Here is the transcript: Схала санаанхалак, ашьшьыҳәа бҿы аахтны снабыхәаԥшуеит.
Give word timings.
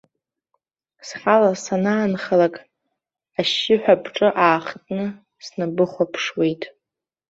Схала 1.07 1.51
санаанхалак, 1.63 2.55
ашьшьыҳәа 3.39 3.95
бҿы 4.03 4.27
аахтны 4.45 5.03
снабыхәаԥшуеит. 5.45 6.63